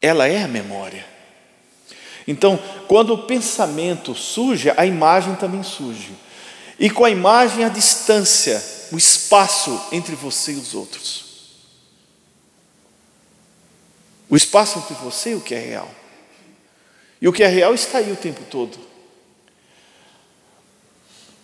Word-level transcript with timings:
ela 0.00 0.26
é 0.26 0.42
a 0.42 0.48
memória. 0.48 1.04
Então, 2.26 2.58
quando 2.86 3.12
o 3.12 3.26
pensamento 3.26 4.14
surge, 4.14 4.72
a 4.76 4.86
imagem 4.86 5.34
também 5.34 5.62
surge. 5.62 6.12
E 6.78 6.88
com 6.88 7.04
a 7.04 7.10
imagem, 7.10 7.64
a 7.64 7.68
distância, 7.68 8.62
o 8.92 8.96
espaço 8.96 9.88
entre 9.92 10.14
você 10.14 10.52
e 10.52 10.56
os 10.56 10.74
outros. 10.74 11.24
O 14.28 14.36
espaço 14.36 14.78
entre 14.78 14.94
você 14.94 15.32
e 15.32 15.34
o 15.34 15.40
que 15.40 15.54
é 15.54 15.58
real. 15.58 15.90
E 17.20 17.28
o 17.28 17.32
que 17.32 17.42
é 17.42 17.48
real 17.48 17.74
está 17.74 17.98
aí 17.98 18.10
o 18.12 18.16
tempo 18.16 18.42
todo. 18.48 18.78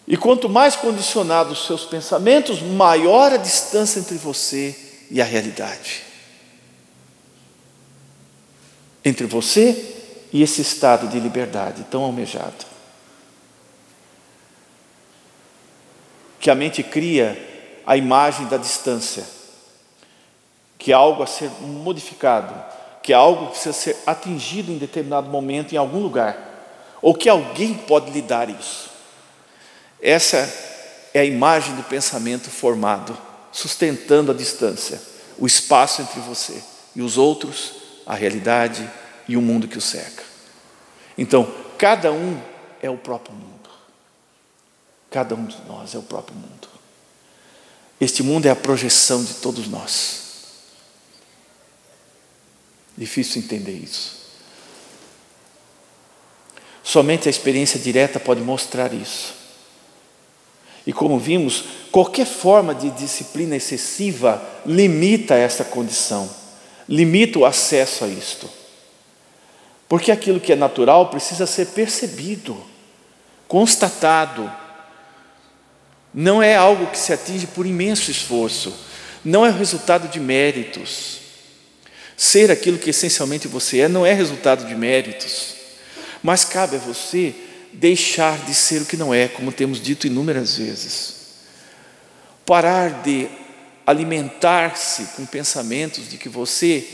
E 0.07 0.17
quanto 0.17 0.49
mais 0.49 0.77
condicionados 0.77 1.61
os 1.61 1.67
seus 1.67 1.85
pensamentos, 1.85 2.63
maior 2.63 3.33
a 3.33 3.37
distância 3.37 3.99
entre 3.99 4.17
você 4.17 4.75
e 5.11 5.21
a 5.21 5.25
realidade. 5.25 6.06
Entre 9.07 9.25
você 9.25 9.95
e 10.33 10.43
esse 10.43 10.61
estado 10.61 11.07
de 11.07 11.21
liberdade 11.21 11.87
tão 11.89 12.03
almejado. 12.03 12.67
Que 16.41 16.51
a 16.51 16.57
mente 16.57 16.83
cria 16.83 17.41
a 17.87 17.97
imagem 17.97 18.49
da 18.49 18.57
distância, 18.57 19.25
que 20.77 20.91
é 20.91 20.95
algo 20.97 21.23
a 21.23 21.27
ser 21.29 21.49
modificado, 21.61 22.53
que 23.01 23.13
é 23.13 23.17
algo 23.17 23.47
que 23.47 23.51
precisa 23.53 23.73
ser 23.73 23.97
atingido 24.05 24.73
em 24.73 24.79
determinado 24.79 25.31
momento, 25.31 25.73
em 25.73 25.79
algum 25.79 26.01
lugar, 26.01 26.37
ou 27.01 27.15
que 27.15 27.29
alguém 27.29 27.75
pode 27.75 28.11
lhe 28.11 28.23
dar 28.23 28.51
isso. 28.51 28.91
Essa 30.03 30.53
é 31.15 31.21
a 31.21 31.25
imagem 31.25 31.77
do 31.77 31.85
pensamento 31.85 32.51
formado, 32.51 33.17
sustentando 33.53 34.33
a 34.33 34.35
distância, 34.35 35.01
o 35.39 35.47
espaço 35.47 36.03
entre 36.03 36.19
você 36.19 36.61
e 36.97 37.03
os 37.03 37.17
outros, 37.17 37.86
a 38.07 38.15
realidade 38.15 38.89
e 39.29 39.37
o 39.37 39.43
mundo 39.43 39.67
que 39.67 39.77
o 39.77 39.81
cerca. 39.81 40.23
Então, 41.19 41.53
cada 41.77 42.13
um 42.13 42.41
é 42.81 42.89
o 42.89 42.97
próprio 42.97 43.35
mundo. 43.35 43.69
Cada 45.11 45.35
um 45.35 45.45
de 45.45 45.57
nós 45.67 45.95
é 45.95 45.99
o 45.99 46.03
próprio 46.03 46.37
mundo. 46.37 46.69
Este 48.01 48.23
mundo 48.23 48.47
é 48.47 48.51
a 48.51 48.57
projeção 48.57 49.25
de 49.25 49.35
todos 49.35 49.67
nós. 49.67 50.23
Difícil 52.97 53.43
entender 53.43 53.73
isso. 53.73 54.17
Somente 56.83 57.29
a 57.29 57.31
experiência 57.31 57.81
direta 57.81 58.21
pode 58.21 58.41
mostrar 58.41 58.93
isso. 58.93 59.35
E 60.87 60.93
como 60.93 61.19
vimos, 61.19 61.65
qualquer 61.91 62.27
forma 62.27 62.75
de 62.75 62.91
disciplina 62.91 63.57
excessiva 63.57 64.41
limita 64.65 65.35
essa 65.35 65.65
condição, 65.65 66.31
limita 66.89 67.39
o 67.39 67.45
acesso 67.45 68.05
a 68.05 68.09
isto. 68.09 68.49
Porque 69.89 70.11
aquilo 70.11 70.41
que 70.41 70.53
é 70.53 70.57
natural 70.57 71.09
precisa 71.11 71.47
ser 71.47 71.67
percebido, 71.67 72.63
constatado. 73.47 74.51
Não 76.13 76.43
é 76.43 76.57
algo 76.57 76.87
que 76.87 76.99
se 76.99 77.13
atinge 77.13 77.47
por 77.47 77.67
imenso 77.67 78.11
esforço, 78.11 78.75
não 79.25 79.45
é 79.45 79.51
resultado 79.51 80.09
de 80.09 80.19
méritos. 80.19 81.19
Ser 82.17 82.51
aquilo 82.51 82.79
que 82.79 82.91
essencialmente 82.91 83.47
você 83.47 83.81
é 83.81 83.89
não 83.89 84.05
é 84.05 84.13
resultado 84.13 84.67
de 84.67 84.75
méritos, 84.75 85.55
mas 86.23 86.45
cabe 86.45 86.77
a 86.77 86.81
você 86.81 87.35
deixar 87.73 88.39
de 88.47 88.55
ser 88.55 88.83
o 88.83 88.87
que 88.87 88.97
não 88.97 89.13
é, 89.13 89.29
como 89.29 89.53
temos 89.53 89.81
dito 89.81 90.07
inúmeras 90.07 90.57
vezes. 90.57 91.15
Parar 92.47 93.03
de 93.03 93.29
alimentar-se 93.87 95.05
com 95.17 95.25
pensamentos 95.25 96.09
de 96.09 96.19
que 96.19 96.29
você 96.29 96.85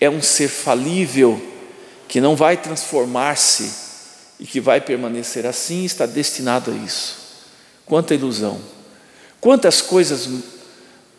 é 0.00 0.08
um 0.08 0.22
ser 0.22 0.48
falível 0.48 1.42
que 2.06 2.20
não 2.20 2.36
vai 2.36 2.56
transformar-se 2.56 3.84
e 4.38 4.46
que 4.46 4.60
vai 4.60 4.80
permanecer 4.80 5.44
assim, 5.44 5.84
está 5.84 6.06
destinado 6.06 6.70
a 6.70 6.74
isso. 6.74 7.16
Quanta 7.84 8.14
ilusão! 8.14 8.60
Quantas 9.40 9.82
coisas 9.82 10.28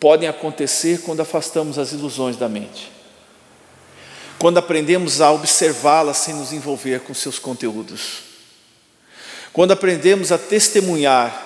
podem 0.00 0.28
acontecer 0.28 1.02
quando 1.02 1.20
afastamos 1.20 1.78
as 1.78 1.92
ilusões 1.92 2.36
da 2.36 2.48
mente? 2.48 2.90
Quando 4.38 4.58
aprendemos 4.58 5.20
a 5.20 5.30
observá-las 5.32 6.18
sem 6.18 6.34
nos 6.34 6.52
envolver 6.52 7.00
com 7.00 7.12
seus 7.12 7.38
conteúdos. 7.38 8.22
Quando 9.52 9.72
aprendemos 9.72 10.30
a 10.30 10.38
testemunhar, 10.38 11.44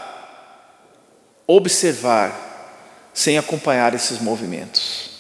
observar, 1.47 2.52
sem 3.13 3.39
acompanhar 3.39 3.95
esses 3.95 4.21
movimentos. 4.21 5.11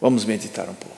Vamos 0.00 0.24
meditar 0.24 0.68
um 0.68 0.74
pouco. 0.74 0.97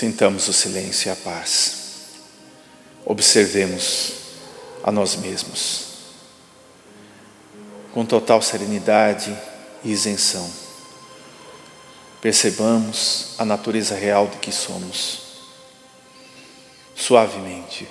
Sintamos 0.00 0.48
o 0.48 0.52
silêncio 0.54 1.08
e 1.08 1.12
a 1.12 1.14
paz. 1.16 1.74
Observemos 3.04 4.12
a 4.82 4.90
nós 4.90 5.14
mesmos 5.16 5.88
com 7.92 8.06
total 8.06 8.40
serenidade 8.40 9.36
e 9.84 9.90
isenção. 9.90 10.50
Percebamos 12.18 13.34
a 13.36 13.44
natureza 13.44 13.94
real 13.94 14.26
de 14.26 14.38
que 14.38 14.50
somos. 14.50 15.20
Suavemente, 16.96 17.86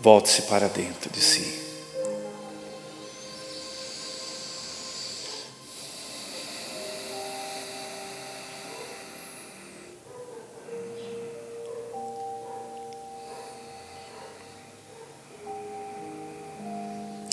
volte-se 0.00 0.42
para 0.42 0.68
dentro 0.68 1.10
de 1.10 1.20
si. 1.20 1.71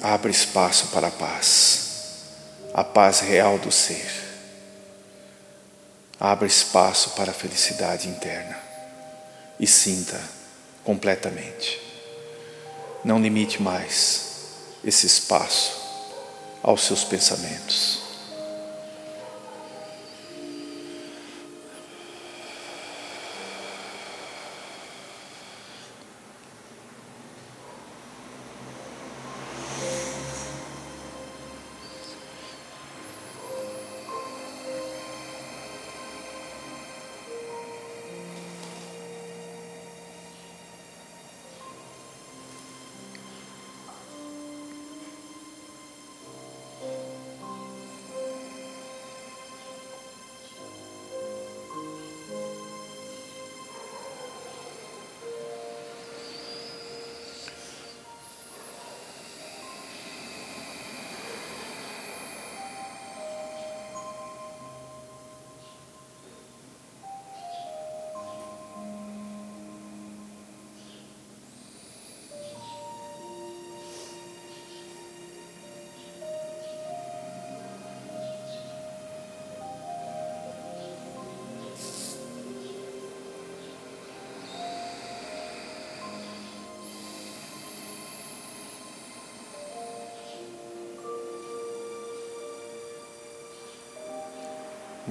Abra 0.09 0.31
espaço 0.31 0.87
para 0.87 1.05
a 1.05 1.11
paz, 1.11 1.81
a 2.73 2.83
paz 2.83 3.19
real 3.19 3.59
do 3.59 3.71
ser. 3.71 4.09
Abra 6.19 6.47
espaço 6.47 7.11
para 7.11 7.29
a 7.29 7.33
felicidade 7.33 8.07
interna 8.07 8.57
e 9.59 9.67
sinta 9.67 10.19
completamente. 10.83 11.79
Não 13.05 13.21
limite 13.21 13.61
mais 13.61 14.21
esse 14.83 15.05
espaço 15.05 15.79
aos 16.63 16.81
seus 16.81 17.03
pensamentos. 17.03 18.08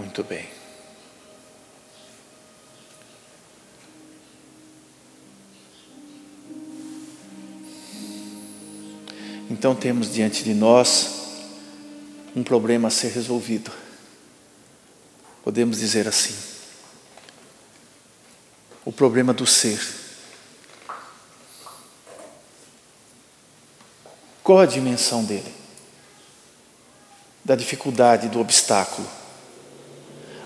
Muito 0.09 0.25
bem. 0.25 0.49
Então 9.51 9.75
temos 9.75 10.11
diante 10.11 10.43
de 10.43 10.55
nós 10.55 11.11
um 12.35 12.43
problema 12.43 12.89
a 12.89 12.91
ser 12.91 13.13
resolvido. 13.13 13.71
Podemos 15.45 15.79
dizer 15.79 16.09
assim: 16.09 16.35
o 18.83 18.91
problema 18.91 19.35
do 19.35 19.47
ser. 19.47 19.79
Qual 24.43 24.59
a 24.59 24.65
dimensão 24.65 25.23
dele? 25.23 25.55
Da 27.45 27.55
dificuldade, 27.55 28.31
do 28.31 28.41
obstáculo. 28.41 29.18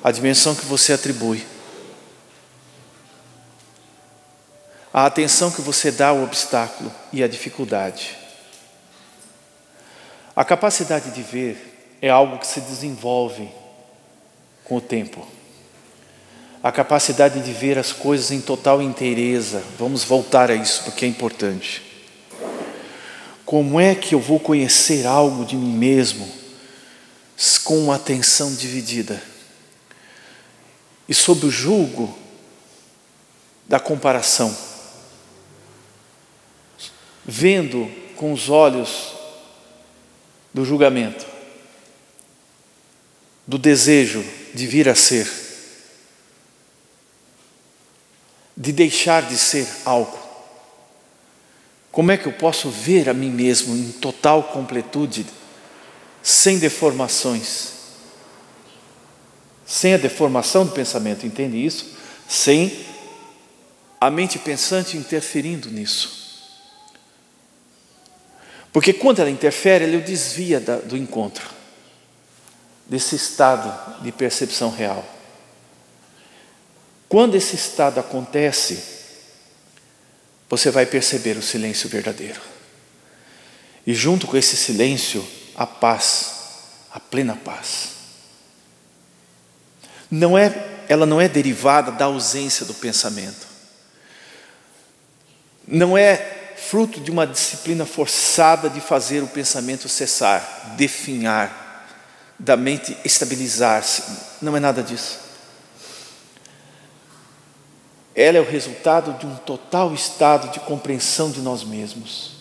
A 0.03 0.11
dimensão 0.11 0.55
que 0.55 0.65
você 0.65 0.93
atribui. 0.93 1.47
A 4.93 5.07
atenção 5.07 5.51
que 5.51 5.63
você 5.63 5.91
dá 5.91 6.09
ao 6.09 6.23
obstáculo 6.23 6.93
e 7.13 7.23
à 7.23 7.29
dificuldade. 7.29 8.17
A 10.35 10.45
capacidade 10.45 11.11
de 11.11 11.23
ver 11.23 11.97
é 12.03 12.11
algo 12.11 12.39
que 12.39 12.47
se 12.47 12.61
desenvolve 12.61 13.49
com 14.65 14.77
o 14.77 14.81
tempo. 14.81 15.27
A 16.63 16.73
capacidade 16.73 17.41
de 17.41 17.53
ver 17.53 17.79
as 17.79 17.93
coisas 17.93 18.31
em 18.31 18.41
total 18.41 18.83
inteireza. 18.83 19.63
Vamos 19.79 20.03
voltar 20.03 20.51
a 20.51 20.55
isso 20.55 20.83
porque 20.85 21.05
é 21.05 21.09
importante. 21.09 21.83
Como 23.45 23.79
é 23.79 23.95
que 23.95 24.15
eu 24.15 24.21
vou 24.21 24.41
conhecer 24.41 25.07
algo 25.07 25.45
de 25.45 25.57
mim 25.57 25.77
mesmo 25.77 26.27
com 27.65 27.93
atenção 27.93 28.55
dividida? 28.55 29.32
E 31.13 31.15
sob 31.15 31.45
o 31.45 31.51
julgo 31.51 32.19
da 33.69 33.79
comparação, 33.79 34.57
vendo 37.23 37.87
com 38.17 38.33
os 38.33 38.49
olhos 38.49 39.13
do 40.55 40.65
julgamento, 40.65 41.27
do 43.47 43.59
desejo 43.59 44.25
de 44.55 44.67
vir 44.67 44.89
a 44.89 44.95
ser, 44.95 45.31
de 48.57 48.73
deixar 48.73 49.29
de 49.29 49.37
ser 49.37 49.69
algo. 49.85 50.19
Como 51.91 52.11
é 52.11 52.17
que 52.17 52.25
eu 52.25 52.33
posso 52.33 52.71
ver 52.71 53.11
a 53.11 53.13
mim 53.13 53.31
mesmo 53.31 53.77
em 53.77 53.93
total 53.93 54.45
completude, 54.45 55.27
sem 56.23 56.59
deformações? 56.59 57.82
Sem 59.73 59.95
a 59.95 59.97
deformação 59.97 60.67
do 60.67 60.73
pensamento, 60.73 61.27
entende 61.27 61.57
isso? 61.57 61.95
Sem 62.29 62.85
a 63.99 64.11
mente 64.11 64.39
pensante 64.39 64.99
interferindo 64.99 65.71
nisso. 65.71 66.61
Porque 68.71 68.93
quando 68.93 69.21
ela 69.21 69.31
interfere, 69.31 69.87
ela 69.87 69.97
o 69.97 70.03
desvia 70.03 70.61
do 70.61 70.95
encontro, 70.95 71.49
desse 72.85 73.17
estado 73.17 74.03
de 74.03 74.13
percepção 74.13 74.71
real. 74.71 75.03
Quando 77.09 77.35
esse 77.35 77.57
estado 77.57 77.99
acontece, 77.99 78.79
você 80.51 80.71
vai 80.71 80.85
perceber 80.85 81.39
o 81.39 81.43
silêncio 81.43 81.89
verdadeiro. 81.89 82.43
E 83.87 83.95
junto 83.95 84.27
com 84.27 84.37
esse 84.37 84.55
silêncio, 84.55 85.27
a 85.57 85.67
paz, 85.67 86.35
a 86.93 87.01
plena 87.01 87.35
paz. 87.43 87.92
Não 90.13 90.37
é, 90.37 90.85
ela 90.91 91.07
não 91.07 91.19
é 91.19 91.27
derivada 91.27 91.91
da 91.91 92.05
ausência 92.05 92.67
do 92.67 92.75
pensamento. 92.75 93.47
Não 95.67 95.97
é 95.97 96.55
fruto 96.55 97.01
de 97.01 97.11
uma 97.11 97.27
disciplina 97.27 97.87
forçada 97.87 98.69
de 98.69 98.79
fazer 98.79 99.23
o 99.23 99.27
pensamento 99.27 99.89
cessar, 99.89 100.75
definhar, 100.77 101.87
da 102.39 102.59
mente 102.59 102.95
estabilizar-se. 103.07 104.03
Não 104.43 104.55
é 104.55 104.61
nada 104.61 104.83
disso. 104.83 105.19
Ela 108.15 108.37
é 108.37 108.41
o 108.43 108.51
resultado 108.51 109.19
de 109.19 109.25
um 109.25 109.35
total 109.37 109.95
estado 109.95 110.51
de 110.51 110.61
compreensão 110.61 111.31
de 111.31 111.41
nós 111.41 111.65
mesmos. 111.65 112.33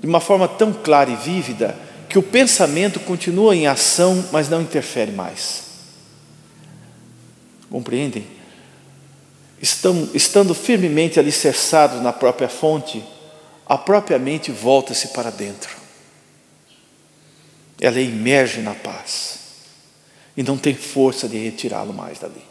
De 0.00 0.06
uma 0.08 0.20
forma 0.20 0.48
tão 0.48 0.72
clara 0.72 1.10
e 1.10 1.14
vívida 1.14 1.78
que 2.12 2.18
o 2.18 2.22
pensamento 2.22 3.00
continua 3.00 3.56
em 3.56 3.66
ação, 3.66 4.28
mas 4.30 4.46
não 4.46 4.60
interfere 4.60 5.10
mais. 5.10 5.62
Compreendem? 7.70 8.26
estando 10.12 10.54
firmemente 10.54 11.18
alicerçados 11.18 12.02
na 12.02 12.12
própria 12.12 12.50
fonte, 12.50 13.02
a 13.64 13.78
própria 13.78 14.18
mente 14.18 14.50
volta-se 14.50 15.08
para 15.08 15.30
dentro. 15.30 15.74
Ela 17.80 18.00
emerge 18.00 18.60
na 18.60 18.74
paz 18.74 19.38
e 20.36 20.42
não 20.42 20.58
tem 20.58 20.74
força 20.74 21.26
de 21.26 21.38
retirá-lo 21.38 21.94
mais 21.94 22.18
dali. 22.18 22.44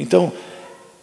Então, 0.00 0.32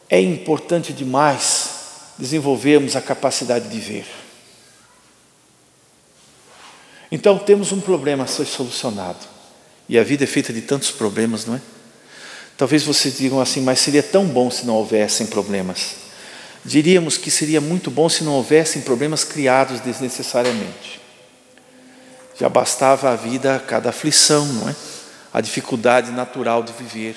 é 0.09 0.19
importante 0.19 0.91
demais 0.91 1.69
desenvolvermos 2.17 2.97
a 2.97 3.01
capacidade 3.01 3.69
de 3.69 3.79
ver. 3.79 4.22
Então, 7.13 7.37
temos 7.37 7.71
um 7.71 7.79
problema 7.79 8.23
a 8.23 8.27
ser 8.27 8.45
solucionado. 8.45 9.19
E 9.87 9.99
a 9.99 10.03
vida 10.03 10.23
é 10.23 10.27
feita 10.27 10.51
de 10.51 10.61
tantos 10.61 10.89
problemas, 10.89 11.45
não 11.45 11.53
é? 11.53 11.61
Talvez 12.57 12.81
vocês 12.81 13.19
digam 13.19 13.39
assim, 13.39 13.61
mas 13.61 13.77
seria 13.77 14.01
tão 14.01 14.25
bom 14.25 14.49
se 14.49 14.65
não 14.65 14.73
houvessem 14.73 15.27
problemas. 15.27 15.97
Diríamos 16.65 17.15
que 17.15 17.29
seria 17.29 17.61
muito 17.61 17.91
bom 17.91 18.09
se 18.09 18.23
não 18.23 18.33
houvessem 18.33 18.81
problemas 18.81 19.23
criados 19.23 19.79
desnecessariamente. 19.79 20.99
Já 22.39 22.49
bastava 22.49 23.11
a 23.11 23.15
vida 23.15 23.63
cada 23.67 23.89
aflição, 23.89 24.47
não 24.47 24.69
é? 24.69 24.75
A 25.31 25.39
dificuldade 25.39 26.09
natural 26.09 26.63
de 26.63 26.73
viver. 26.73 27.15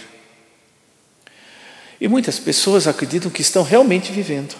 E 1.98 2.06
muitas 2.06 2.38
pessoas 2.38 2.86
acreditam 2.86 3.30
que 3.30 3.40
estão 3.40 3.62
realmente 3.62 4.12
vivendo, 4.12 4.54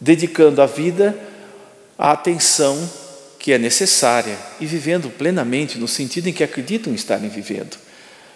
dedicando 0.00 0.62
a 0.62 0.66
vida 0.66 1.14
à 1.98 2.12
atenção 2.12 3.01
que 3.42 3.52
é 3.52 3.58
necessária 3.58 4.38
e 4.58 4.64
vivendo 4.64 5.10
plenamente 5.10 5.76
no 5.76 5.86
sentido 5.86 6.28
em 6.28 6.32
que 6.32 6.42
acreditam 6.42 6.94
estarem 6.94 7.28
vivendo 7.28 7.76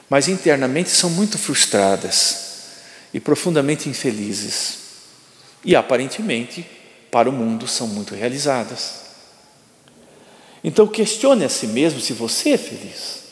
mas 0.08 0.28
internamente 0.28 0.90
são 0.90 1.10
muito 1.10 1.36
frustradas 1.36 2.44
e 3.12 3.18
profundamente 3.18 3.88
infelizes. 3.88 4.78
E 5.64 5.74
aparentemente, 5.74 6.64
para 7.10 7.28
o 7.28 7.32
mundo, 7.32 7.66
são 7.66 7.88
muito 7.88 8.14
realizadas. 8.14 9.06
Então, 10.62 10.86
questione 10.86 11.44
a 11.44 11.48
si 11.48 11.66
mesmo 11.66 12.00
se 12.00 12.12
você 12.12 12.50
é 12.50 12.58
feliz. 12.58 13.26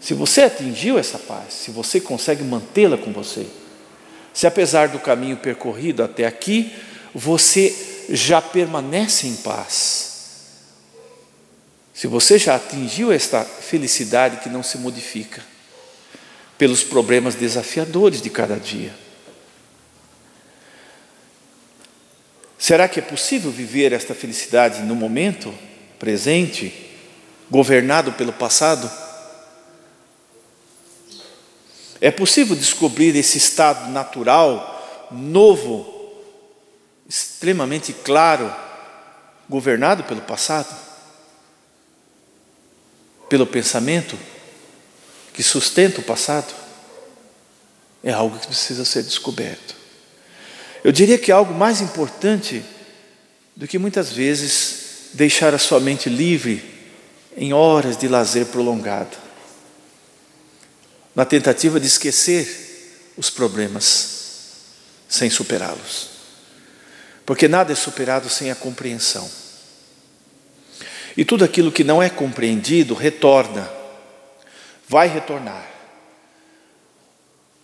Se 0.00 0.14
você 0.14 0.42
atingiu 0.42 0.98
essa 0.98 1.18
paz, 1.18 1.54
se 1.54 1.70
você 1.70 2.00
consegue 2.00 2.42
mantê-la 2.42 2.96
com 2.96 3.12
você. 3.12 3.46
Se 4.32 4.46
apesar 4.46 4.88
do 4.88 4.98
caminho 4.98 5.36
percorrido 5.36 6.02
até 6.02 6.24
aqui, 6.24 6.72
você 7.12 7.89
já 8.10 8.42
permanece 8.42 9.26
em 9.26 9.36
paz 9.36 10.10
se 12.00 12.06
você 12.06 12.38
já 12.38 12.56
atingiu 12.56 13.12
esta 13.12 13.44
felicidade 13.44 14.38
que 14.38 14.48
não 14.48 14.62
se 14.62 14.78
modifica 14.78 15.44
pelos 16.56 16.82
problemas 16.82 17.34
desafiadores 17.34 18.22
de 18.22 18.30
cada 18.30 18.56
dia, 18.56 18.94
será 22.58 22.88
que 22.88 23.00
é 23.00 23.02
possível 23.02 23.50
viver 23.50 23.92
esta 23.92 24.14
felicidade 24.14 24.80
no 24.80 24.94
momento 24.94 25.54
presente, 25.98 26.72
governado 27.50 28.12
pelo 28.12 28.32
passado? 28.32 28.90
É 32.00 32.10
possível 32.10 32.56
descobrir 32.56 33.14
esse 33.14 33.36
estado 33.36 33.90
natural, 33.92 35.08
novo, 35.10 35.99
extremamente 37.10 37.92
claro, 37.92 38.54
governado 39.50 40.04
pelo 40.04 40.22
passado? 40.22 40.90
pelo 43.30 43.46
pensamento 43.46 44.18
que 45.32 45.40
sustenta 45.40 46.00
o 46.00 46.02
passado, 46.02 46.52
é 48.02 48.12
algo 48.12 48.36
que 48.36 48.48
precisa 48.48 48.84
ser 48.84 49.04
descoberto. 49.04 49.76
Eu 50.82 50.90
diria 50.90 51.16
que 51.16 51.30
algo 51.30 51.54
mais 51.54 51.80
importante 51.80 52.64
do 53.54 53.68
que 53.68 53.78
muitas 53.78 54.10
vezes 54.10 55.10
deixar 55.12 55.54
a 55.54 55.58
sua 55.58 55.78
mente 55.78 56.08
livre 56.08 56.64
em 57.36 57.52
horas 57.52 57.96
de 57.96 58.08
lazer 58.08 58.46
prolongado, 58.46 59.16
na 61.14 61.24
tentativa 61.24 61.78
de 61.78 61.86
esquecer 61.86 63.12
os 63.16 63.30
problemas 63.30 64.08
sem 65.08 65.30
superá-los. 65.30 66.09
Porque 67.30 67.46
nada 67.46 67.72
é 67.72 67.76
superado 67.76 68.28
sem 68.28 68.50
a 68.50 68.56
compreensão. 68.56 69.30
E 71.16 71.24
tudo 71.24 71.44
aquilo 71.44 71.70
que 71.70 71.84
não 71.84 72.02
é 72.02 72.10
compreendido 72.10 72.92
retorna, 72.92 73.70
vai 74.88 75.06
retornar. 75.06 75.64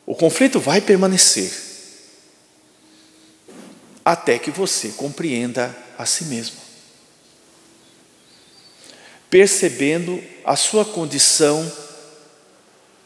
O 0.06 0.14
conflito 0.14 0.60
vai 0.60 0.80
permanecer 0.80 1.50
até 4.04 4.38
que 4.38 4.52
você 4.52 4.90
compreenda 4.90 5.76
a 5.98 6.06
si 6.06 6.26
mesmo. 6.26 6.58
Percebendo 9.28 10.22
a 10.44 10.54
sua 10.54 10.84
condição 10.84 11.72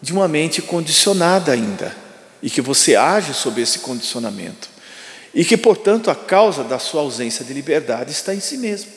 de 0.02 0.12
uma 0.12 0.28
mente 0.28 0.60
condicionada 0.60 1.52
ainda, 1.52 1.96
e 2.42 2.50
que 2.50 2.60
você 2.60 2.96
age 2.96 3.32
sob 3.32 3.62
esse 3.62 3.78
condicionamento, 3.78 4.79
e 5.34 5.44
que, 5.44 5.56
portanto, 5.56 6.10
a 6.10 6.14
causa 6.14 6.64
da 6.64 6.78
sua 6.78 7.02
ausência 7.02 7.44
de 7.44 7.52
liberdade 7.52 8.10
está 8.10 8.34
em 8.34 8.40
si 8.40 8.58
mesmo. 8.58 8.90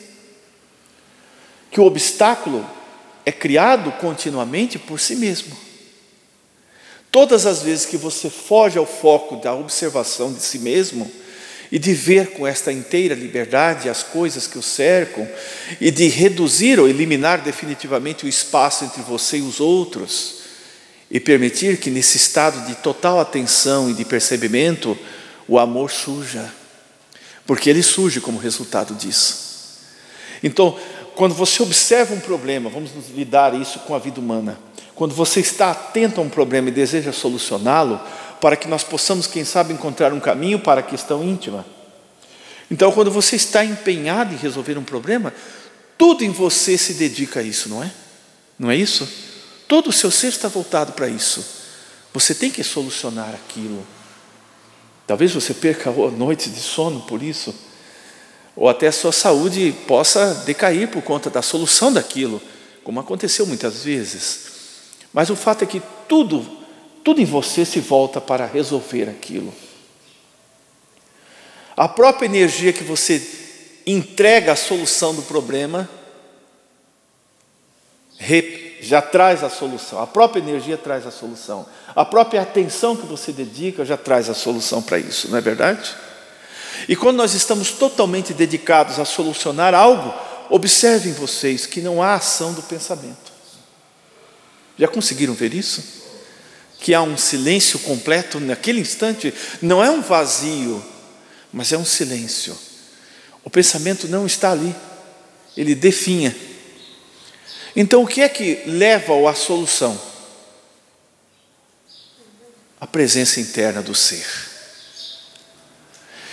Que 1.70 1.80
o 1.80 1.84
obstáculo 1.84 2.68
é 3.24 3.32
criado 3.32 3.92
continuamente 3.92 4.78
por 4.78 4.98
si 5.00 5.16
mesmo. 5.16 5.56
Todas 7.10 7.46
as 7.46 7.62
vezes 7.62 7.86
que 7.86 7.96
você 7.96 8.28
foge 8.28 8.76
ao 8.76 8.86
foco 8.86 9.36
da 9.36 9.54
observação 9.54 10.32
de 10.32 10.42
si 10.42 10.58
mesmo 10.58 11.10
e 11.70 11.78
de 11.78 11.94
ver 11.94 12.32
com 12.32 12.46
esta 12.46 12.72
inteira 12.72 13.14
liberdade 13.14 13.88
as 13.88 14.02
coisas 14.02 14.46
que 14.46 14.58
o 14.58 14.62
cercam 14.62 15.26
e 15.80 15.90
de 15.90 16.08
reduzir 16.08 16.78
ou 16.78 16.88
eliminar 16.88 17.40
definitivamente 17.42 18.24
o 18.24 18.28
espaço 18.28 18.84
entre 18.84 19.00
você 19.02 19.38
e 19.38 19.42
os 19.42 19.60
outros 19.60 20.42
e 21.10 21.20
permitir 21.20 21.78
que 21.78 21.90
nesse 21.90 22.16
estado 22.16 22.66
de 22.66 22.74
total 22.76 23.20
atenção 23.20 23.88
e 23.88 23.94
de 23.94 24.04
percebimento 24.04 24.98
o 25.48 25.58
amor 25.58 25.90
surja, 25.90 26.52
porque 27.46 27.68
ele 27.68 27.82
surge 27.82 28.20
como 28.20 28.38
resultado 28.38 28.94
disso. 28.94 29.44
Então, 30.42 30.78
quando 31.14 31.34
você 31.34 31.62
observa 31.62 32.14
um 32.14 32.20
problema, 32.20 32.68
vamos 32.68 32.90
lidar 33.14 33.54
isso 33.54 33.78
com 33.80 33.94
a 33.94 33.98
vida 33.98 34.20
humana. 34.20 34.58
Quando 34.94 35.14
você 35.14 35.40
está 35.40 35.70
atento 35.70 36.20
a 36.20 36.24
um 36.24 36.28
problema 36.28 36.68
e 36.68 36.72
deseja 36.72 37.12
solucioná-lo, 37.12 38.00
para 38.40 38.56
que 38.56 38.68
nós 38.68 38.84
possamos, 38.84 39.26
quem 39.26 39.44
sabe, 39.44 39.72
encontrar 39.72 40.12
um 40.12 40.20
caminho 40.20 40.58
para 40.58 40.80
a 40.80 40.82
questão 40.82 41.24
íntima. 41.24 41.64
Então, 42.70 42.92
quando 42.92 43.10
você 43.10 43.36
está 43.36 43.64
empenhado 43.64 44.34
em 44.34 44.36
resolver 44.36 44.76
um 44.76 44.84
problema, 44.84 45.32
tudo 45.96 46.24
em 46.24 46.30
você 46.30 46.76
se 46.76 46.94
dedica 46.94 47.40
a 47.40 47.42
isso, 47.42 47.68
não 47.68 47.82
é? 47.82 47.90
Não 48.58 48.70
é 48.70 48.76
isso? 48.76 49.08
Todo 49.66 49.90
o 49.90 49.92
seu 49.92 50.10
ser 50.10 50.28
está 50.28 50.48
voltado 50.48 50.92
para 50.92 51.08
isso. 51.08 51.44
Você 52.12 52.34
tem 52.34 52.50
que 52.50 52.62
solucionar 52.62 53.30
aquilo. 53.34 53.84
Talvez 55.06 55.32
você 55.32 55.52
perca 55.52 55.90
noites 55.90 56.52
de 56.52 56.60
sono 56.60 57.02
por 57.02 57.22
isso, 57.22 57.54
ou 58.56 58.68
até 58.68 58.86
a 58.86 58.92
sua 58.92 59.12
saúde 59.12 59.74
possa 59.86 60.34
decair 60.46 60.88
por 60.88 61.02
conta 61.02 61.28
da 61.28 61.42
solução 61.42 61.92
daquilo, 61.92 62.40
como 62.82 63.00
aconteceu 63.00 63.46
muitas 63.46 63.84
vezes. 63.84 64.46
Mas 65.12 65.30
o 65.30 65.36
fato 65.36 65.62
é 65.62 65.66
que 65.66 65.82
tudo, 66.08 66.46
tudo 67.02 67.20
em 67.20 67.24
você 67.24 67.64
se 67.64 67.80
volta 67.80 68.20
para 68.20 68.46
resolver 68.46 69.08
aquilo. 69.08 69.52
A 71.76 71.88
própria 71.88 72.26
energia 72.26 72.72
que 72.72 72.84
você 72.84 73.20
entrega 73.86 74.52
à 74.52 74.56
solução 74.56 75.14
do 75.14 75.22
problema 75.22 75.88
já 78.84 79.00
traz 79.00 79.42
a 79.42 79.48
solução. 79.48 80.00
A 80.00 80.06
própria 80.06 80.40
energia 80.40 80.76
traz 80.76 81.06
a 81.06 81.10
solução. 81.10 81.66
A 81.94 82.04
própria 82.04 82.42
atenção 82.42 82.94
que 82.94 83.06
você 83.06 83.32
dedica 83.32 83.84
já 83.84 83.96
traz 83.96 84.28
a 84.28 84.34
solução 84.34 84.82
para 84.82 84.98
isso, 84.98 85.30
não 85.30 85.38
é 85.38 85.40
verdade? 85.40 85.94
E 86.88 86.94
quando 86.94 87.16
nós 87.16 87.34
estamos 87.34 87.70
totalmente 87.70 88.34
dedicados 88.34 88.98
a 88.98 89.04
solucionar 89.04 89.74
algo, 89.74 90.12
observem 90.50 91.12
vocês 91.12 91.66
que 91.66 91.80
não 91.80 92.02
há 92.02 92.14
ação 92.14 92.52
do 92.52 92.62
pensamento. 92.62 93.32
Já 94.78 94.88
conseguiram 94.88 95.34
ver 95.34 95.54
isso? 95.54 95.82
Que 96.80 96.92
há 96.92 97.00
um 97.00 97.16
silêncio 97.16 97.78
completo 97.78 98.38
naquele 98.40 98.80
instante, 98.80 99.32
não 99.62 99.82
é 99.82 99.90
um 99.90 100.02
vazio, 100.02 100.84
mas 101.52 101.72
é 101.72 101.78
um 101.78 101.84
silêncio. 101.84 102.56
O 103.42 103.48
pensamento 103.48 104.08
não 104.08 104.26
está 104.26 104.50
ali, 104.50 104.74
ele 105.56 105.74
definha. 105.74 106.34
Então, 107.76 108.02
o 108.02 108.06
que 108.06 108.22
é 108.22 108.28
que 108.28 108.62
leva-o 108.66 109.26
à 109.26 109.34
solução? 109.34 110.00
A 112.80 112.86
presença 112.86 113.40
interna 113.40 113.82
do 113.82 113.94
ser. 113.94 114.26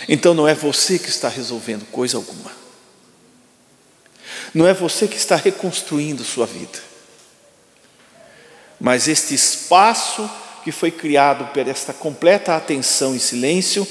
Então, 0.08 0.34
não 0.34 0.46
é 0.46 0.54
você 0.54 0.98
que 0.98 1.08
está 1.08 1.28
resolvendo 1.28 1.84
coisa 1.90 2.16
alguma, 2.16 2.52
não 4.52 4.66
é 4.66 4.74
você 4.74 5.08
que 5.08 5.16
está 5.16 5.36
reconstruindo 5.36 6.24
sua 6.24 6.46
vida 6.46 6.92
mas 8.82 9.06
este 9.06 9.32
espaço 9.32 10.28
que 10.64 10.72
foi 10.72 10.90
criado 10.90 11.46
por 11.52 11.68
esta 11.68 11.92
completa 11.92 12.56
atenção 12.56 13.14
e 13.14 13.20
silêncio 13.20 13.86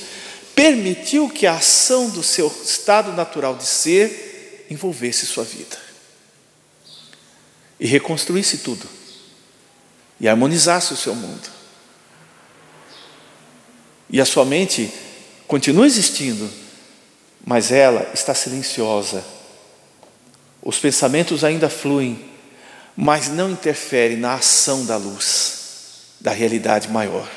permitiu 0.53 1.29
que 1.29 1.47
a 1.47 1.53
ação 1.53 2.09
do 2.09 2.21
seu 2.21 2.47
estado 2.47 3.13
natural 3.13 3.55
de 3.55 3.63
ser 3.63 4.65
envolvesse 4.69 5.25
sua 5.25 5.45
vida 5.45 5.90
e 7.81 7.87
reconstruísse 7.87 8.59
tudo 8.59 8.87
e 10.19 10.29
harmonizasse 10.29 10.93
o 10.93 10.95
seu 10.97 11.15
mundo. 11.15 11.49
E 14.07 14.21
a 14.21 14.25
sua 14.25 14.45
mente 14.45 14.93
continua 15.47 15.87
existindo, 15.87 16.47
mas 17.43 17.71
ela 17.71 18.11
está 18.13 18.35
silenciosa. 18.35 19.25
Os 20.61 20.77
pensamentos 20.77 21.43
ainda 21.43 21.69
fluem, 21.69 22.23
mas 22.95 23.29
não 23.29 23.49
interfere 23.49 24.15
na 24.15 24.35
ação 24.35 24.85
da 24.85 24.95
luz, 24.95 26.03
da 26.19 26.31
realidade 26.31 26.87
maior, 26.87 27.27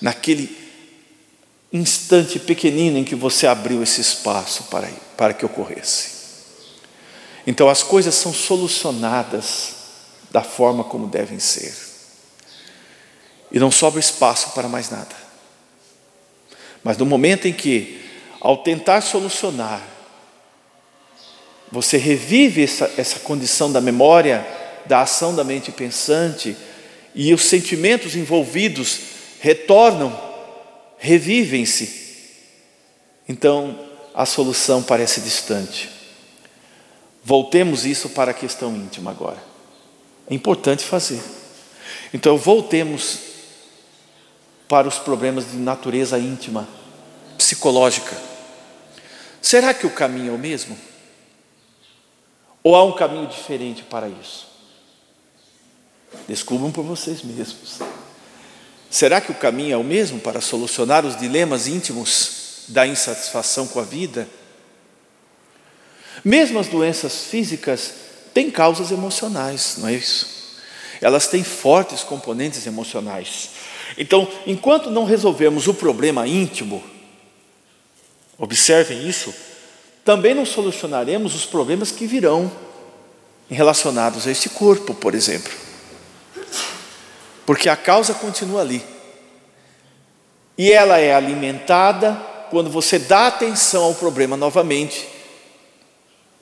naquele 0.00 0.56
instante 1.70 2.38
pequenino 2.38 2.96
em 2.96 3.04
que 3.04 3.14
você 3.14 3.46
abriu 3.46 3.82
esse 3.82 4.00
espaço 4.00 4.64
para, 4.64 4.88
para 5.18 5.34
que 5.34 5.44
ocorresse. 5.44 6.12
Então 7.46 7.68
as 7.68 7.82
coisas 7.82 8.14
são 8.14 8.32
solucionadas 8.32 9.81
da 10.32 10.42
forma 10.42 10.82
como 10.82 11.06
devem 11.06 11.38
ser, 11.38 11.74
e 13.50 13.58
não 13.58 13.70
sobra 13.70 14.00
espaço 14.00 14.50
para 14.52 14.68
mais 14.68 14.90
nada. 14.90 15.14
Mas 16.82 16.96
no 16.96 17.06
momento 17.06 17.46
em 17.46 17.52
que, 17.52 18.02
ao 18.40 18.58
tentar 18.58 19.02
solucionar, 19.02 19.86
você 21.70 21.96
revive 21.96 22.64
essa, 22.64 22.90
essa 22.96 23.20
condição 23.20 23.70
da 23.70 23.80
memória 23.80 24.44
da 24.86 25.02
ação 25.02 25.34
da 25.34 25.44
mente 25.44 25.70
pensante 25.70 26.56
e 27.14 27.32
os 27.32 27.42
sentimentos 27.42 28.16
envolvidos 28.16 29.00
retornam, 29.40 30.18
revivem-se. 30.98 32.02
Então, 33.28 33.78
a 34.14 34.26
solução 34.26 34.82
parece 34.82 35.20
distante. 35.20 35.88
Voltemos 37.24 37.86
isso 37.86 38.08
para 38.10 38.32
a 38.32 38.34
questão 38.34 38.74
íntima 38.74 39.10
agora. 39.10 39.51
É 40.32 40.34
importante 40.34 40.82
fazer. 40.82 41.22
Então, 42.14 42.38
voltemos 42.38 43.18
para 44.66 44.88
os 44.88 44.98
problemas 44.98 45.50
de 45.50 45.58
natureza 45.58 46.18
íntima, 46.18 46.66
psicológica. 47.36 48.16
Será 49.42 49.74
que 49.74 49.86
o 49.86 49.90
caminho 49.90 50.32
é 50.32 50.34
o 50.34 50.38
mesmo? 50.38 50.74
Ou 52.62 52.74
há 52.74 52.82
um 52.82 52.92
caminho 52.92 53.26
diferente 53.26 53.82
para 53.82 54.08
isso? 54.08 54.46
Descubram 56.26 56.72
por 56.72 56.82
vocês 56.82 57.22
mesmos. 57.22 57.80
Será 58.90 59.20
que 59.20 59.32
o 59.32 59.34
caminho 59.34 59.74
é 59.74 59.76
o 59.76 59.84
mesmo 59.84 60.18
para 60.18 60.40
solucionar 60.40 61.04
os 61.04 61.14
dilemas 61.14 61.66
íntimos 61.66 62.64
da 62.68 62.86
insatisfação 62.86 63.66
com 63.66 63.80
a 63.80 63.84
vida? 63.84 64.26
Mesmo 66.24 66.58
as 66.58 66.68
doenças 66.68 67.24
físicas 67.24 68.11
têm 68.32 68.50
causas 68.50 68.90
emocionais, 68.90 69.76
não 69.78 69.88
é 69.88 69.94
isso? 69.94 70.58
Elas 71.00 71.26
têm 71.26 71.42
fortes 71.42 72.02
componentes 72.02 72.66
emocionais. 72.66 73.50
Então, 73.98 74.28
enquanto 74.46 74.90
não 74.90 75.04
resolvermos 75.04 75.66
o 75.66 75.74
problema 75.74 76.26
íntimo, 76.26 76.82
observem 78.38 79.06
isso, 79.08 79.34
também 80.04 80.34
não 80.34 80.46
solucionaremos 80.46 81.34
os 81.34 81.44
problemas 81.44 81.90
que 81.90 82.06
virão 82.06 82.50
relacionados 83.50 84.26
a 84.26 84.30
este 84.30 84.48
corpo, 84.48 84.94
por 84.94 85.14
exemplo 85.14 85.52
porque 87.46 87.68
a 87.68 87.76
causa 87.76 88.14
continua 88.14 88.60
ali. 88.60 88.82
E 90.56 90.70
ela 90.72 90.98
é 90.98 91.14
alimentada 91.14 92.14
quando 92.50 92.70
você 92.70 92.98
dá 92.98 93.26
atenção 93.26 93.84
ao 93.84 93.94
problema 93.94 94.36
novamente 94.36 95.08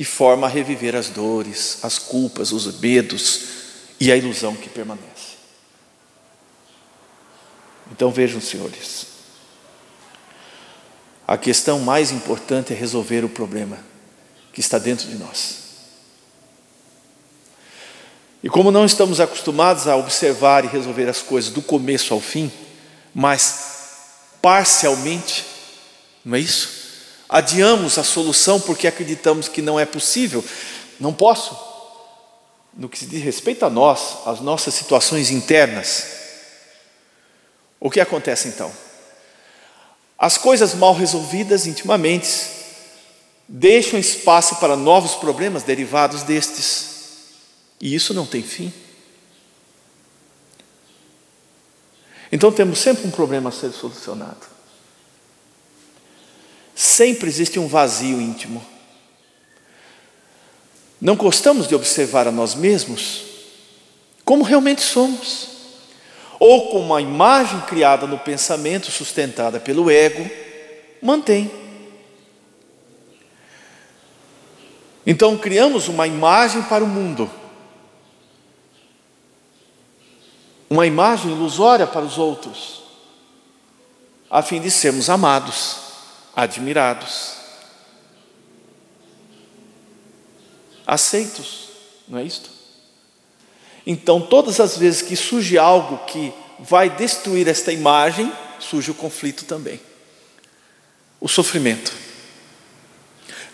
e 0.00 0.04
forma 0.04 0.47
a 0.47 0.50
reviver 0.50 0.97
as 0.97 1.11
dores, 1.11 1.80
as 1.83 1.99
culpas, 1.99 2.52
os 2.52 2.80
medos 2.80 3.42
e 4.00 4.11
a 4.11 4.16
ilusão 4.16 4.57
que 4.57 4.71
permanece. 4.71 5.37
Então 7.92 8.11
vejam, 8.11 8.40
senhores, 8.40 9.09
a 11.28 11.37
questão 11.37 11.80
mais 11.80 12.12
importante 12.12 12.73
é 12.73 12.76
resolver 12.76 13.26
o 13.26 13.28
problema 13.28 13.78
que 14.54 14.61
está 14.61 14.78
dentro 14.78 15.07
de 15.07 15.16
nós. 15.16 15.59
E 18.42 18.49
como 18.49 18.71
não 18.71 18.87
estamos 18.87 19.21
acostumados 19.21 19.87
a 19.87 19.97
observar 19.97 20.64
e 20.64 20.69
resolver 20.69 21.11
as 21.11 21.21
coisas 21.21 21.50
do 21.52 21.61
começo 21.61 22.14
ao 22.14 22.21
fim, 22.21 22.50
mas 23.14 23.66
parcialmente, 24.40 25.45
não 26.25 26.37
é 26.37 26.40
isso? 26.40 26.79
Adiamos 27.30 27.96
a 27.96 28.02
solução 28.02 28.60
porque 28.60 28.88
acreditamos 28.88 29.46
que 29.46 29.62
não 29.62 29.78
é 29.78 29.87
possível. 29.87 30.44
Não 30.99 31.14
posso. 31.14 31.56
No 32.75 32.88
que 32.88 32.99
se 32.99 33.06
diz 33.06 33.22
respeito 33.22 33.64
a 33.64 33.70
nós, 33.70 34.18
as 34.26 34.40
nossas 34.40 34.75
situações 34.75 35.30
internas, 35.30 36.06
o 37.78 37.88
que 37.88 38.00
acontece 38.00 38.49
então? 38.49 38.72
As 40.18 40.37
coisas 40.37 40.75
mal 40.75 40.92
resolvidas 40.92 41.66
intimamente 41.66 42.50
deixam 43.49 43.99
espaço 43.99 44.56
para 44.56 44.76
novos 44.76 45.14
problemas 45.14 45.62
derivados 45.62 46.25
destes. 46.25 46.88
E 47.80 47.94
isso 47.94 48.12
não 48.12 48.26
tem 48.26 48.42
fim. 48.42 48.72
Então 52.32 52.50
temos 52.50 52.80
sempre 52.80 53.06
um 53.06 53.10
problema 53.10 53.50
a 53.50 53.52
ser 53.52 53.70
solucionado. 53.70 54.59
Sempre 56.80 57.28
existe 57.28 57.58
um 57.58 57.68
vazio 57.68 58.18
íntimo. 58.18 58.64
Não 60.99 61.14
gostamos 61.14 61.68
de 61.68 61.75
observar 61.75 62.26
a 62.26 62.32
nós 62.32 62.54
mesmos 62.54 63.25
como 64.25 64.42
realmente 64.42 64.80
somos, 64.80 65.49
ou 66.38 66.70
como 66.70 66.94
a 66.94 67.02
imagem 67.02 67.60
criada 67.62 68.06
no 68.06 68.18
pensamento, 68.18 68.90
sustentada 68.90 69.60
pelo 69.60 69.90
ego, 69.90 70.26
mantém. 71.02 71.50
Então 75.04 75.37
criamos 75.37 75.87
uma 75.87 76.06
imagem 76.06 76.62
para 76.62 76.82
o 76.82 76.88
mundo 76.88 77.30
uma 80.70 80.87
imagem 80.87 81.32
ilusória 81.32 81.87
para 81.87 82.00
os 82.06 82.16
outros, 82.16 82.84
a 84.30 84.40
fim 84.40 84.62
de 84.62 84.70
sermos 84.70 85.10
amados, 85.10 85.89
admirados, 86.34 87.34
aceitos, 90.87 91.68
não 92.08 92.18
é 92.18 92.25
isto? 92.25 92.50
Então, 93.87 94.20
todas 94.20 94.60
as 94.60 94.76
vezes 94.76 95.02
que 95.02 95.16
surge 95.16 95.58
algo 95.58 96.04
que 96.06 96.32
vai 96.58 96.90
destruir 96.90 97.49
esta 97.49 97.72
imagem, 97.72 98.32
surge 98.58 98.90
o 98.90 98.94
conflito 98.94 99.44
também. 99.44 99.80
O 101.20 101.28
sofrimento, 101.28 101.92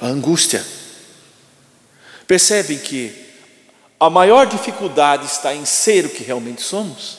a 0.01 0.07
angústia. 0.07 0.65
Percebem 2.27 2.79
que 2.79 3.27
a 3.99 4.11
maior 4.11 4.47
dificuldade 4.47 5.27
está 5.27 5.55
em 5.55 5.65
ser 5.65 6.07
o 6.07 6.11
que 6.11 6.25
realmente 6.25 6.63
somos, 6.63 7.19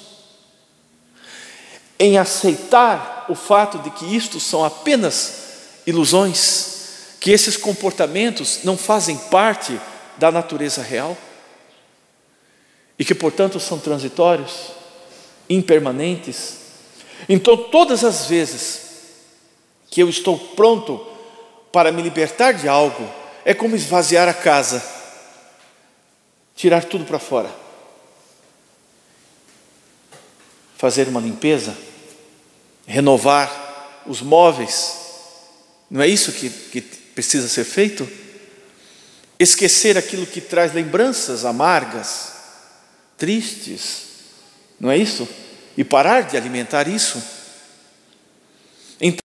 em 2.00 2.18
aceitar 2.18 3.26
o 3.30 3.36
fato 3.36 3.80
de 3.80 3.90
que 3.92 4.16
isto 4.16 4.40
são 4.40 4.64
apenas 4.64 5.47
ilusões, 5.88 7.16
que 7.20 7.32
esses 7.32 7.58
comportamentos 7.58 8.60
não 8.64 8.78
fazem 8.78 9.18
parte 9.18 9.80
da 10.18 10.32
natureza 10.32 10.84
real 10.84 11.18
e 13.00 13.04
que, 13.04 13.16
portanto, 13.16 13.60
são 13.60 13.80
transitórios, 13.80 14.72
impermanentes. 15.50 16.58
Então, 17.28 17.58
todas 17.58 18.04
as 18.04 18.26
vezes 18.28 18.82
que 19.90 20.02
eu 20.02 20.10
estou 20.10 20.38
pronto 20.38 21.08
para 21.72 21.92
me 21.92 22.02
libertar 22.02 22.52
de 22.52 22.68
algo, 22.68 23.10
é 23.46 23.54
como 23.54 23.76
esvaziar 23.76 24.28
a 24.28 24.34
casa 24.34 24.98
tirar 26.58 26.84
tudo 26.84 27.06
para 27.06 27.20
fora, 27.20 27.54
fazer 30.76 31.08
uma 31.08 31.22
limpeza, 31.22 31.78
renovar 32.88 34.04
os 34.08 34.22
móveis, 34.22 35.07
não 35.90 36.02
é 36.02 36.08
isso 36.08 36.32
que, 36.32 36.50
que 36.50 36.82
precisa 36.82 37.48
ser 37.48 37.64
feito? 37.64 38.08
Esquecer 39.40 39.98
aquilo 39.98 40.26
que 40.26 40.42
traz 40.42 40.74
lembranças 40.74 41.46
amargas, 41.46 42.34
tristes, 43.18 44.04
não 44.80 44.92
é 44.92 44.98
isso? 44.98 45.28
E 45.78 45.84
parar 45.84 46.22
de 46.22 46.36
alimentar 46.36 46.88
isso. 46.88 47.22
Então, 49.00 49.20